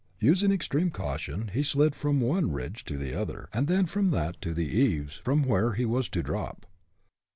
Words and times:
Using 0.19 0.51
extreme 0.51 0.89
caution, 0.89 1.49
he 1.49 1.61
slid 1.61 1.93
from 1.93 2.21
one 2.21 2.51
ridge 2.51 2.83
to 2.85 2.97
the 2.97 3.13
other, 3.13 3.49
and 3.53 3.67
then 3.67 3.85
from 3.85 4.07
that 4.07 4.41
to 4.41 4.51
the 4.51 4.65
eaves, 4.67 5.17
from 5.23 5.43
where 5.43 5.73
he 5.73 5.85
was 5.85 6.09
to 6.09 6.23
drop. 6.23 6.65